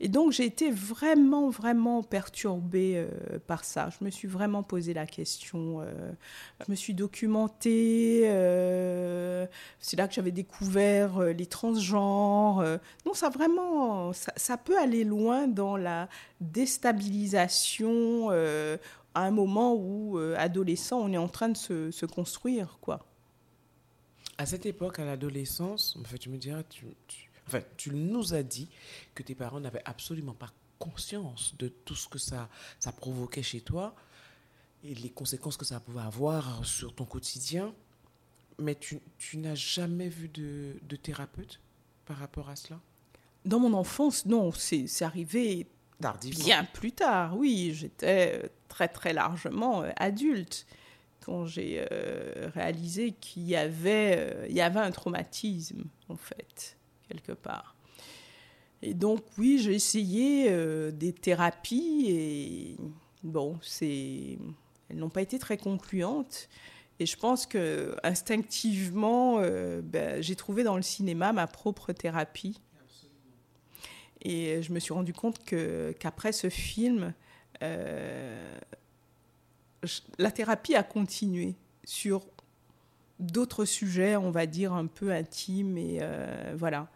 Et 0.00 0.08
donc, 0.08 0.30
j'ai 0.32 0.44
été 0.44 0.70
vraiment, 0.70 1.50
vraiment 1.50 2.02
perturbée 2.04 2.94
euh, 2.96 3.38
par 3.46 3.64
ça. 3.64 3.90
Je 3.98 4.04
me 4.04 4.10
suis 4.10 4.28
vraiment 4.28 4.62
posé 4.62 4.94
la 4.94 5.06
question. 5.06 5.80
euh, 5.80 6.12
je 6.64 6.70
me 6.70 6.76
suis 6.76 6.94
documentée. 6.94 8.22
euh, 8.26 9.46
c'est 9.80 9.96
là 9.96 10.06
que 10.06 10.14
j'avais 10.14 10.30
découvert 10.30 11.20
les 11.20 11.46
transgenres. 11.46 12.62
non, 13.06 13.14
ça 13.14 13.28
vraiment, 13.28 14.12
ça, 14.12 14.56
peut 14.56 14.78
aller 14.78 15.02
loin 15.04 15.48
dans 15.48 15.76
la 15.76 16.08
déstabilisation 16.40 18.30
à 18.30 19.22
un 19.22 19.30
moment 19.30 19.74
où, 19.74 20.18
adolescent, 20.36 21.00
on 21.00 21.12
est 21.12 21.18
en 21.18 21.28
train 21.28 21.48
de 21.48 21.56
se, 21.56 22.06
construire, 22.06 22.78
quoi. 22.80 23.04
À 24.36 24.46
cette 24.46 24.66
époque, 24.66 25.00
à 25.00 25.04
l'adolescence, 25.04 25.96
en 26.00 26.04
fait, 26.04 26.18
tu 26.18 26.30
me 26.30 26.36
diras, 26.36 26.62
tu- 26.62 26.86
enfin, 27.48 27.62
tu 27.76 27.90
nous 27.90 28.34
as 28.34 28.42
dit 28.42 28.68
que 29.14 29.22
tes 29.22 29.34
parents 29.34 29.60
n'avaient 29.60 29.82
absolument 29.84 30.34
pas 30.34 30.52
conscience 30.78 31.54
de 31.58 31.68
tout 31.68 31.96
ce 31.96 32.08
que 32.08 32.18
ça, 32.18 32.48
ça 32.78 32.92
provoquait 32.92 33.42
chez 33.42 33.60
toi 33.60 33.94
et 34.84 34.94
les 34.94 35.10
conséquences 35.10 35.56
que 35.56 35.64
ça 35.64 35.80
pouvait 35.80 36.02
avoir 36.02 36.64
sur 36.64 36.94
ton 36.94 37.04
quotidien. 37.04 37.74
Mais 38.58 38.74
tu, 38.74 39.00
tu 39.18 39.38
n'as 39.38 39.54
jamais 39.54 40.08
vu 40.08 40.28
de, 40.28 40.76
de 40.82 40.96
thérapeute 40.96 41.60
par 42.06 42.18
rapport 42.18 42.48
à 42.48 42.56
cela? 42.56 42.80
Dans 43.44 43.60
mon 43.60 43.72
enfance, 43.72 44.26
non, 44.26 44.52
c'est 44.52 44.86
c'est 44.86 45.04
arrivé 45.04 45.66
Tardivement. 46.00 46.44
Bien 46.44 46.64
plus 46.64 46.92
tard, 46.92 47.36
oui, 47.36 47.72
j'étais 47.74 48.40
euh, 48.44 48.48
très 48.68 48.86
très 48.86 49.12
largement 49.12 49.82
euh, 49.82 49.90
adulte 49.96 50.64
quand 51.24 51.44
j'ai 51.44 51.84
euh, 51.90 52.50
réalisé 52.54 53.12
qu'il 53.12 53.42
y 53.42 53.56
avait, 53.56 54.16
euh, 54.16 54.46
il 54.48 54.54
y 54.54 54.60
avait 54.60 54.80
un 54.80 54.90
traumatisme, 54.92 55.84
en 56.08 56.16
fait, 56.16 56.77
quelque 57.08 57.32
part. 57.32 57.74
Et 58.82 58.94
donc, 58.94 59.24
oui, 59.36 59.58
j'ai 59.58 59.74
essayé 59.74 60.46
euh, 60.50 60.90
des 60.90 61.12
thérapies 61.12 62.06
et 62.08 62.76
bon, 63.24 63.58
elles 63.80 64.38
n'ont 64.96 65.08
pas 65.10 65.22
été 65.22 65.38
très 65.38 65.56
concluantes. 65.56 66.48
Et 67.00 67.06
je 67.06 67.16
pense 67.16 67.46
que 67.46 67.96
instinctivement, 68.02 69.38
euh, 69.38 69.80
ben, 69.82 70.22
j'ai 70.22 70.36
trouvé 70.36 70.62
dans 70.62 70.76
le 70.76 70.82
cinéma 70.82 71.32
ma 71.32 71.46
propre 71.46 71.92
thérapie. 71.92 72.60
Et 74.22 74.62
je 74.62 74.72
me 74.72 74.80
suis 74.80 74.92
rendu 74.92 75.12
compte 75.12 75.38
qu'après 75.44 76.32
ce 76.32 76.48
film, 76.48 77.14
euh, 77.62 78.58
la 80.18 80.32
thérapie 80.32 80.74
a 80.74 80.82
continué 80.82 81.54
sur 81.84 82.26
d'autres 83.20 83.64
sujets, 83.64 84.16
on 84.16 84.32
va 84.32 84.46
dire 84.46 84.72
un 84.72 84.86
peu 84.86 85.12
intimes 85.12 85.78
et 85.78 86.00
voilà. 86.56 86.88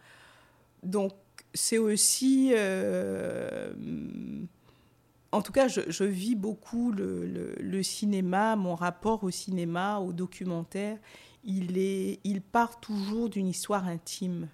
Donc 0.82 1.12
c'est 1.54 1.78
aussi, 1.78 2.52
euh, 2.54 3.72
en 5.30 5.42
tout 5.42 5.52
cas, 5.52 5.68
je, 5.68 6.04
vis 6.04 6.34
beaucoup 6.34 6.92
le, 6.92 7.82
cinéma, 7.82 8.56
mon 8.56 8.74
rapport 8.74 9.24
au 9.24 9.30
cinéma, 9.30 9.98
au 9.98 10.12
documentaire. 10.12 10.98
Il, 11.44 11.76
est, 11.78 12.20
il 12.24 12.40
part 12.40 12.80
toujours 12.80 13.28
d'une 13.28 13.48
histoire 13.48 13.86
intime. 13.86 14.48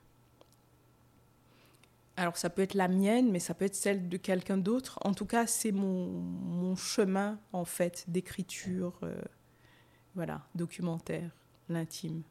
Alors 2.17 2.37
ça 2.37 2.51
peut 2.51 2.63
être 2.63 2.75
la 2.75 2.89
mienne, 2.89 3.31
mais 3.31 3.39
ça 3.39 3.55
peut 3.55 3.65
être 3.65 3.77
celle 3.77 4.09
de 4.09 4.17
quelqu'un 4.17 4.57
d'autre. 4.57 4.99
En 5.05 5.15
tout 5.15 5.27
cas, 5.27 5.47
c'est 5.47 5.71
mon, 5.71 6.75
chemin 6.75 7.39
en 7.53 7.65
fait 7.65 8.05
d'écriture, 8.09 8.99
euh, 9.05 9.21
voilà, 10.17 10.43
documentaire, 10.55 11.31
l'intime. 11.69 12.23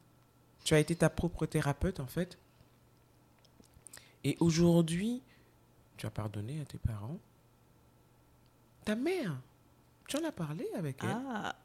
Tu 0.64 0.74
as 0.74 0.78
été 0.78 0.94
ta 0.94 1.08
propre 1.08 1.46
thérapeute 1.46 2.00
en 2.00 2.06
fait? 2.06 2.38
Et 4.28 4.36
aujourd'hui, 4.40 5.22
tu 5.96 6.04
as 6.04 6.10
pardonné 6.10 6.60
à 6.60 6.64
tes 6.66 6.76
parents? 6.76 7.18
Ta 8.84 8.94
mère, 8.94 9.40
tu 10.06 10.18
en 10.18 10.24
as 10.24 10.32
parlé 10.32 10.66
avec 10.76 11.02
elle? 11.02 11.16
Ah, 11.32 11.56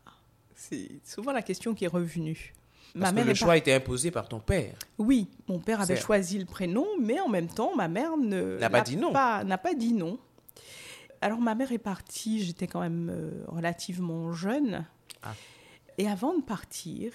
c'est 0.56 0.90
souvent 1.04 1.34
la 1.34 1.42
question 1.42 1.74
qui 1.74 1.84
est 1.84 1.90
revenue. 1.90 2.54
Parce 2.98 3.12
ma 3.12 3.22
que 3.22 3.28
le 3.28 3.34
choix 3.34 3.54
a 3.54 3.58
été 3.58 3.74
imposé 3.74 4.12
par 4.12 4.30
ton 4.30 4.40
père. 4.40 4.76
Oui, 4.98 5.28
mon 5.50 5.60
père 5.60 5.82
avait 5.82 5.98
choisi 5.98 6.40
le 6.40 6.46
prénom, 6.46 6.88
mais 7.02 7.20
en 7.20 7.28
même 7.28 7.50
temps, 7.50 7.76
ma 7.76 7.90
mère 7.90 8.16
n'a 8.16 8.70
pas 8.70 8.82
dit 8.82 8.96
non. 8.96 9.12
N'a 9.12 9.58
pas 9.58 9.74
dit 9.74 9.92
non. 9.92 10.18
Alors 11.20 11.40
ma 11.40 11.56
mère 11.56 11.74
est 11.74 11.78
partie, 11.78 12.46
j'étais 12.46 12.68
quand 12.68 12.82
même 12.82 13.10
euh, 13.10 13.44
relativement 13.48 14.32
jeune. 14.32 14.86
Ah. 15.22 15.34
Et 15.98 16.08
avant 16.08 16.38
de 16.38 16.42
partir, 16.42 17.12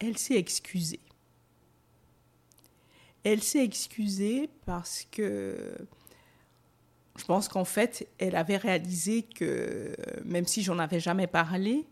elle 0.00 0.18
s'est 0.18 0.36
excusée. 0.36 1.00
Elle 3.24 3.42
s'est 3.42 3.64
excusée 3.64 4.48
parce 4.64 5.06
que 5.10 5.74
je 7.18 7.24
pense 7.24 7.48
qu'en 7.48 7.64
fait, 7.64 8.08
elle 8.18 8.36
avait 8.36 8.56
réalisé 8.56 9.22
que, 9.22 9.94
même 10.24 10.46
si 10.46 10.62
j'en 10.62 10.78
avais 10.78 11.00
jamais 11.00 11.26
parlé, 11.26 11.86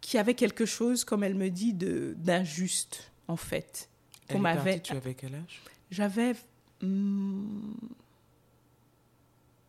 qu'il 0.00 0.16
y 0.16 0.20
avait 0.20 0.34
quelque 0.34 0.64
chose, 0.64 1.04
comme 1.04 1.24
elle 1.24 1.34
me 1.34 1.50
dit, 1.50 1.74
d'injuste, 1.74 3.10
en 3.26 3.36
fait. 3.36 3.88
Elle 4.28 4.36
est 4.36 4.42
partie, 4.42 4.80
tu 4.80 4.92
avais 4.92 5.14
quel 5.14 5.34
âge? 5.34 5.60
J'avais 5.90 6.34
hmm, 6.82 7.72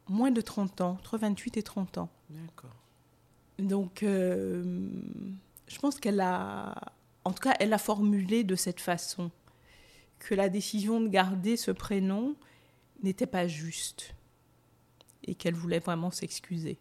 moins 0.08 0.32
de 0.32 0.42
30 0.42 0.82
ans, 0.82 0.92
entre 0.92 1.18
28 1.18 1.58
et 1.58 1.63
30 1.63 1.98
ans. 1.98 2.10
D'accord. 2.30 2.75
Donc, 3.58 4.04
euh, 4.04 4.89
je 5.68 5.80
pense 5.80 6.00
qu'elle 6.00 6.20
a, 6.22 6.75
en 7.24 7.32
tout 7.32 7.42
cas, 7.42 7.56
elle 7.60 7.74
a 7.74 7.77
formulé 7.77 8.44
de 8.44 8.56
cette 8.56 8.80
façon 8.80 9.32
que 10.25 10.34
la 10.34 10.50
décision 10.50 11.00
de 11.00 11.08
garder 11.08 11.55
ce 11.55 11.70
prénom 11.70 12.36
n'était 13.03 13.27
pas 13.27 13.48
juste 13.48 14.15
et 15.24 15.36
qu'elle 15.36 15.53
voulait 15.53 15.79
vraiment 15.79 16.10
s'excuser 16.10 16.79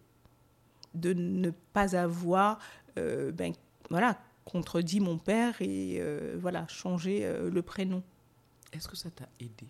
de 0.95 1.13
ne 1.13 1.51
pas 1.51 1.95
avoir 1.95 2.59
euh, 2.97 3.33
ben, 3.33 3.53
voilà 3.90 4.18
contredit 4.47 5.01
mon 5.01 5.18
père 5.18 5.61
et 5.61 5.99
euh, 5.99 6.37
voilà 6.38 6.66
changé 6.68 7.25
euh, 7.25 7.51
le 7.51 7.62
prénom. 7.62 8.03
Est-ce 8.73 8.88
que 8.88 8.97
ça 8.97 9.11
t'a 9.11 9.29
aidé 9.40 9.68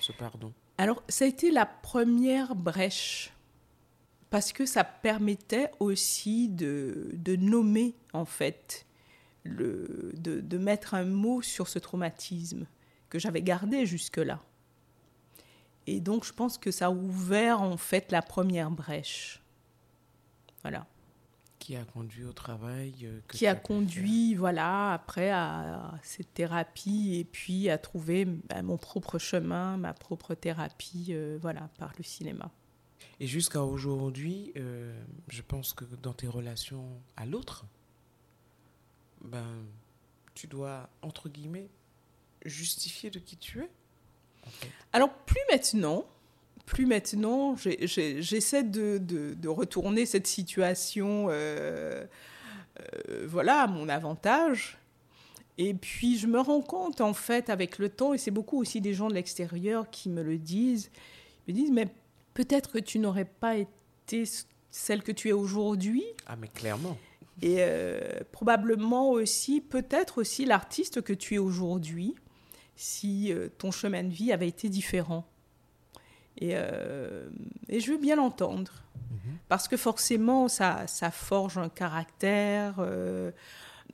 ce 0.00 0.12
pardon? 0.12 0.52
Alors 0.76 1.04
ça 1.08 1.26
a 1.26 1.28
été 1.28 1.52
la 1.52 1.66
première 1.66 2.56
brèche 2.56 3.32
parce 4.28 4.52
que 4.52 4.66
ça 4.66 4.82
permettait 4.82 5.70
aussi 5.78 6.48
de, 6.48 7.10
de 7.12 7.36
nommer 7.36 7.94
en 8.12 8.24
fait 8.24 8.86
le, 9.44 10.12
de, 10.14 10.58
mettre 10.58 10.94
un 10.94 11.04
mot 11.04 11.42
sur 11.42 11.68
ce 11.68 11.78
traumatisme 11.78 12.66
que 13.08 13.18
j'avais 13.18 13.42
gardé 13.42 13.86
jusque-là. 13.86 14.40
Et 15.86 16.00
donc, 16.00 16.24
je 16.24 16.32
pense 16.32 16.58
que 16.58 16.70
ça 16.70 16.86
a 16.86 16.90
ouvert 16.90 17.62
en 17.62 17.76
fait 17.76 18.12
la 18.12 18.22
première 18.22 18.70
brèche. 18.70 19.42
Voilà. 20.62 20.86
Qui 21.58 21.76
a 21.76 21.84
conduit 21.84 22.24
au 22.24 22.32
travail 22.32 22.94
euh, 23.04 23.20
Qui 23.28 23.46
a 23.46 23.54
conduit, 23.54 24.34
voilà, 24.34 24.92
après 24.92 25.30
à, 25.30 25.92
cette 26.02 26.32
thérapie 26.32 27.16
et 27.16 27.24
puis 27.24 27.68
à 27.68 27.76
trouver 27.76 28.24
ben, 28.24 28.62
mon 28.62 28.78
propre 28.78 29.18
chemin, 29.18 29.76
ma 29.76 29.92
propre 29.92 30.34
thérapie, 30.34 31.08
euh, 31.10 31.38
voilà, 31.40 31.68
par 31.78 31.92
le 31.98 32.04
cinéma. 32.04 32.50
Et 33.20 33.26
jusqu'à 33.26 33.62
aujourd'hui, 33.62 34.52
euh, 34.56 34.98
je 35.28 35.42
pense 35.42 35.74
que 35.74 35.84
dans 36.02 36.14
tes 36.14 36.26
relations 36.26 36.88
à 37.16 37.26
l'autre, 37.26 37.66
ben, 39.20 39.64
tu 40.34 40.46
dois, 40.46 40.88
entre 41.02 41.28
guillemets, 41.28 41.68
justifier 42.44 43.10
de 43.10 43.18
qui 43.18 43.36
tu 43.36 43.60
es. 43.60 43.70
Alors, 44.92 45.12
plus 45.12 45.40
maintenant, 45.50 46.06
plus 46.66 46.86
maintenant, 46.86 47.56
j'essaie 47.56 48.62
de, 48.62 48.98
de, 48.98 49.48
retourner 49.48 50.06
cette 50.06 50.26
situation, 50.26 51.26
euh, 51.30 52.06
euh, 52.78 53.26
voilà, 53.26 53.62
à 53.62 53.66
mon 53.66 53.88
avantage. 53.88 54.78
Et 55.58 55.74
puis, 55.74 56.16
je 56.16 56.26
me 56.26 56.40
rends 56.40 56.62
compte, 56.62 57.00
en 57.00 57.12
fait, 57.12 57.50
avec 57.50 57.78
le 57.78 57.88
temps, 57.88 58.14
et 58.14 58.18
c'est 58.18 58.30
beaucoup 58.30 58.58
aussi 58.58 58.80
des 58.80 58.94
gens 58.94 59.08
de 59.08 59.14
l'extérieur 59.14 59.90
qui 59.90 60.08
me 60.08 60.22
le 60.22 60.38
disent, 60.38 60.90
ils 61.46 61.54
me 61.54 61.60
disent, 61.60 61.72
mais 61.72 61.88
peut-être 62.34 62.72
que 62.72 62.78
tu 62.78 62.98
n'aurais 62.98 63.24
pas 63.24 63.56
été 63.56 64.24
celle 64.70 65.02
que 65.02 65.12
tu 65.12 65.28
es 65.28 65.32
aujourd'hui. 65.32 66.04
Ah, 66.26 66.36
mais 66.36 66.48
clairement. 66.48 66.96
Et 67.42 67.56
euh, 67.60 68.20
probablement 68.32 69.10
aussi, 69.10 69.60
peut-être 69.60 70.18
aussi 70.18 70.44
l'artiste 70.44 71.00
que 71.00 71.12
tu 71.12 71.36
es 71.36 71.38
aujourd'hui, 71.38 72.14
si 72.76 73.32
euh, 73.32 73.48
ton 73.58 73.70
chemin 73.70 74.04
de 74.04 74.10
vie 74.10 74.32
avait 74.32 74.48
été 74.48 74.68
différent. 74.68 75.26
Et, 76.38 76.50
euh, 76.54 77.28
et 77.68 77.80
je 77.80 77.92
veux 77.92 77.98
bien 77.98 78.16
l'entendre, 78.16 78.72
mhm. 79.10 79.38
parce 79.48 79.68
que 79.68 79.76
forcément, 79.76 80.48
ça, 80.48 80.86
ça 80.86 81.10
forge 81.10 81.56
un 81.56 81.68
caractère, 81.68 82.84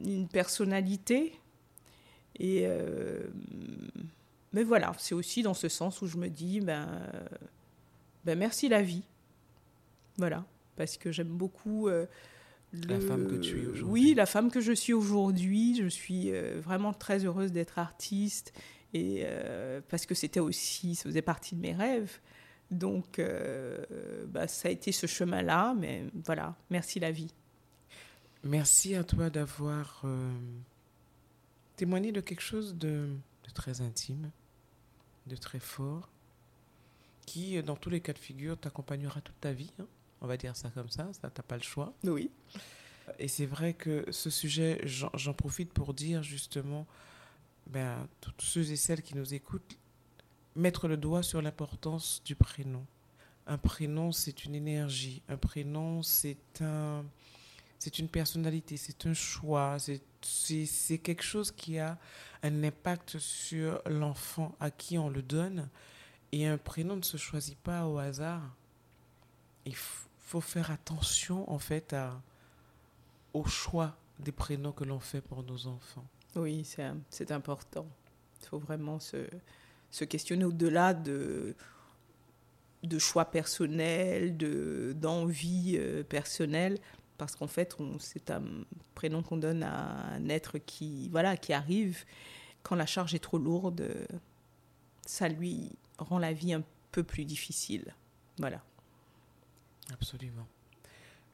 une 0.01 0.29
personnalité. 0.29 1.39
Et, 2.39 2.67
mais 4.53 4.65
voilà, 4.65 4.93
c'est 4.99 5.15
aussi 5.15 5.43
dans 5.43 5.55
ce 5.55 5.69
sens 5.69 6.03
où 6.03 6.07
je 6.07 6.17
me 6.17 6.29
dis, 6.29 6.61
ben, 6.61 6.89
ben 8.25 8.39
merci 8.39 8.69
la 8.69 8.83
vie. 8.83 9.05
Voilà, 10.19 10.45
parce 10.77 10.97
que 10.97 11.11
j'aime 11.13 11.29
beaucoup 11.29 11.89
la 12.89 13.01
femme 13.01 13.27
que 13.27 13.37
tu 13.37 13.63
es 13.63 13.67
aujourd'hui. 13.67 13.85
Oui, 13.85 14.15
la 14.15 14.27
femme 14.27 14.51
que 14.51 14.61
je 14.61 14.73
suis 14.73 14.93
aujourd'hui. 14.93 15.77
Je 15.77 15.89
suis 15.89 16.31
euh, 16.31 16.61
vraiment 16.61 16.93
très 16.93 17.25
heureuse 17.25 17.53
d'être 17.53 17.79
artiste 17.79 18.53
et 18.95 19.23
euh, 19.25 19.81
parce 19.89 20.07
que 20.07 20.15
c'était 20.15 20.41
aussi, 20.41 20.95
ça 20.95 21.05
faisait 21.05 21.23
partie 21.23 21.55
de 21.55 21.61
mes 21.61 21.75
rêves. 21.75 22.19
Donc, 22.71 23.19
euh, 23.19 23.85
bah, 24.29 24.49
ça 24.49 24.69
a 24.69 24.71
été 24.71 24.91
ce 24.93 25.07
chemin-là, 25.07 25.75
mais 25.79 26.05
voilà, 26.25 26.57
merci 26.71 26.99
la 26.99 27.13
vie. 27.13 27.33
Merci 28.43 28.95
à 28.95 29.05
toi 29.05 29.31
d'avoir 29.31 30.05
témoigné 31.77 32.13
de 32.13 32.21
quelque 32.21 32.43
chose 32.43 32.77
de, 32.77 33.09
très 33.55 33.81
intime, 33.81 34.31
de 35.27 35.37
très 35.37 35.59
fort, 35.59 36.09
qui, 37.25 37.61
dans 37.63 37.77
tous 37.77 37.91
les 37.91 38.01
cas 38.01 38.13
de 38.13 38.19
figure, 38.19 38.57
t'accompagnera 38.57 39.21
toute 39.21 39.41
ta 39.41 39.53
vie. 39.53 39.73
Hein. 39.81 39.87
On 40.21 40.27
va 40.27 40.37
dire 40.37 40.57
ça 40.57 40.71
comme 40.71 40.89
ça, 40.89 41.09
ça 41.13 41.31
t'as 41.31 41.43
pas 41.43 41.57
le 41.57 41.63
choix. 41.63 41.93
Oui. 42.05 42.31
Et 43.19 43.29
c'est 43.29 43.47
vrai 43.47 43.75
que 43.75 44.05
ce 44.11 44.31
sujet, 44.31 44.81
j'en 44.85 45.33
profite 45.33 45.73
pour 45.73 45.95
dire 45.95 46.23
justement, 46.23 46.87
ben, 47.67 48.09
tous 48.21 48.47
ceux 48.47 48.71
et 48.71 48.77
celles 48.77 49.03
qui 49.03 49.17
nous 49.17 49.35
écoutent, 49.35 49.79
mettre 50.55 50.89
le 50.89 50.97
doigt 50.97 51.23
sur 51.23 51.43
l'importance 51.43 52.23
du 52.25 52.35
prénom. 52.35 52.85
Un 53.47 53.59
prénom, 53.59 54.11
c'est 54.11 54.45
une 54.45 54.55
énergie. 54.55 55.23
Un 55.29 55.37
prénom, 55.37 56.03
c'est 56.03 56.61
un, 56.61 57.05
c'est 57.79 57.99
une 57.99 58.09
personnalité, 58.09 58.77
c'est 58.77 59.07
un 59.07 59.15
choix, 59.15 59.77
c'est 60.21 60.99
quelque 60.99 61.23
chose 61.23 61.53
qui 61.53 61.79
a 61.79 61.99
un 62.43 62.65
impact 62.65 63.19
sur 63.19 63.81
l'enfant 63.87 64.57
à 64.59 64.71
qui 64.71 64.99
on 64.99 65.09
le 65.09 65.23
donne. 65.23 65.69
Et 66.33 66.47
un 66.47 66.59
prénom 66.59 66.97
ne 66.97 67.03
se 67.03 67.17
choisit 67.17 67.57
pas 67.59 67.87
au 67.87 67.99
hasard. 67.99 68.43
Il 69.65 69.77
faut 69.77 70.06
faire 70.41 70.71
attention 70.71 71.51
en 71.51 71.59
fait 71.59 71.93
à, 71.93 72.21
au 73.33 73.45
choix 73.45 73.97
des 74.19 74.33
prénoms 74.33 74.73
que 74.73 74.85
l'on 74.85 75.01
fait 75.01 75.21
pour 75.21 75.43
nos 75.43 75.67
enfants. 75.67 76.05
Oui, 76.35 76.67
c'est 77.11 77.31
important. 77.31 77.87
Il 78.43 78.49
faut 78.49 78.59
vraiment 78.59 78.99
se, 78.99 79.27
se 79.91 80.05
questionner 80.05 80.45
au-delà 80.45 80.95
de, 80.95 81.55
de 82.83 82.99
choix 82.99 83.27
personnels, 83.27 84.37
de, 84.37 84.95
d'envie 84.97 85.77
euh, 85.79 86.03
personnelle, 86.03 86.79
parce 87.19 87.35
qu'en 87.35 87.47
fait, 87.47 87.77
c'est 87.99 88.31
un 88.31 88.43
prénom 88.95 89.23
qu'on 89.23 89.39
donne 89.39 89.63
à 89.63 90.13
un 90.15 90.29
être 90.29 90.59
qui, 90.59 91.09
voilà, 91.09 91.37
qui 91.37 91.53
arrive. 91.53 92.05
Quand 92.63 92.75
la 92.75 92.87
charge 92.87 93.15
est 93.15 93.21
trop 93.21 93.39
lourde, 93.39 93.89
ça 95.07 95.29
lui 95.29 95.73
rend 95.99 96.19
la 96.19 96.33
vie 96.33 96.53
un 96.53 96.63
peu 96.93 97.03
plus 97.03 97.25
difficile. 97.25 97.95
Voilà. 98.39 98.63
Absolument. 99.93 100.47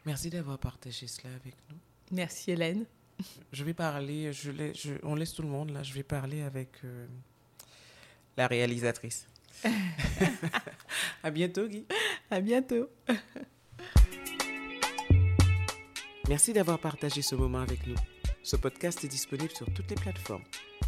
Merci 0.04 0.30
d'avoir 0.30 0.58
partagé 0.58 1.06
cela 1.06 1.34
avec 1.34 1.54
nous. 1.70 1.76
Merci 2.10 2.50
Hélène. 2.50 2.84
Je 3.52 3.62
vais 3.62 3.74
parler, 3.74 4.32
je, 4.32 4.50
je 4.74 4.94
on 5.02 5.14
laisse 5.14 5.32
tout 5.32 5.42
le 5.42 5.48
monde 5.48 5.70
là, 5.70 5.82
je 5.82 5.92
vais 5.92 6.02
parler 6.02 6.42
avec 6.42 6.70
euh, 6.84 7.06
la 8.36 8.46
réalisatrice. 8.46 9.26
à 11.22 11.30
bientôt 11.30 11.68
Guy. 11.68 11.84
À 12.30 12.40
bientôt. 12.40 12.88
Merci 16.28 16.52
d'avoir 16.52 16.78
partagé 16.78 17.22
ce 17.22 17.34
moment 17.34 17.60
avec 17.60 17.86
nous. 17.86 17.96
Ce 18.42 18.56
podcast 18.56 19.04
est 19.04 19.08
disponible 19.08 19.52
sur 19.52 19.72
toutes 19.72 19.90
les 19.90 19.96
plateformes. 19.96 20.44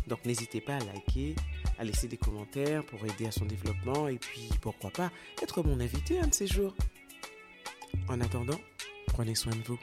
Donc 0.09 0.25
n'hésitez 0.25 0.61
pas 0.61 0.77
à 0.77 0.81
liker, 0.81 1.37
à 1.79 1.85
laisser 1.85 2.09
des 2.09 2.17
commentaires 2.17 2.85
pour 2.85 3.05
aider 3.05 3.27
à 3.27 3.31
son 3.31 3.45
développement 3.45 4.09
et 4.09 4.19
puis 4.19 4.49
pourquoi 4.61 4.91
pas 4.91 5.13
être 5.43 5.63
mon 5.63 5.79
invité 5.81 6.19
un 6.19 6.27
de 6.27 6.35
ces 6.35 6.47
jours. 6.47 6.75
En 8.09 8.21
attendant, 8.21 8.61
prenez 9.07 9.35
soin 9.35 9.53
de 9.53 9.63
vous. 9.67 9.79